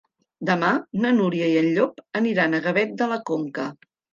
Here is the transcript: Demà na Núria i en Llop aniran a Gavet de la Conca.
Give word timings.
Demà 0.49 0.71
na 1.03 1.11
Núria 1.17 1.51
i 1.53 1.61
en 1.63 1.69
Llop 1.77 2.01
aniran 2.23 2.57
a 2.61 2.65
Gavet 2.67 2.99
de 3.03 3.13
la 3.13 3.21
Conca. 3.33 3.69